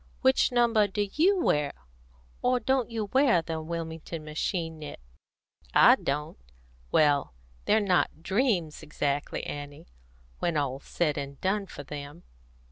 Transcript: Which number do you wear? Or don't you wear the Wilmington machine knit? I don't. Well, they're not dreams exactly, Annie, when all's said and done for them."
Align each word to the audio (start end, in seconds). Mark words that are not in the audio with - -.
Which 0.21 0.51
number 0.51 0.87
do 0.87 1.09
you 1.13 1.39
wear? 1.39 1.73
Or 2.41 2.59
don't 2.59 2.89
you 2.89 3.05
wear 3.13 3.43
the 3.43 3.61
Wilmington 3.61 4.23
machine 4.23 4.79
knit? 4.79 4.99
I 5.75 5.95
don't. 5.95 6.39
Well, 6.91 7.35
they're 7.65 7.79
not 7.79 8.23
dreams 8.23 8.81
exactly, 8.81 9.43
Annie, 9.43 9.85
when 10.39 10.57
all's 10.57 10.85
said 10.85 11.19
and 11.19 11.39
done 11.39 11.67
for 11.67 11.83
them." 11.83 12.23